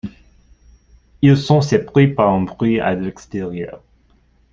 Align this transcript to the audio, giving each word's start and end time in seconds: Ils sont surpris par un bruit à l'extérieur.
Ils 1.21 1.37
sont 1.37 1.61
surpris 1.61 2.07
par 2.07 2.31
un 2.33 2.41
bruit 2.41 2.79
à 2.79 2.95
l'extérieur. 2.95 3.83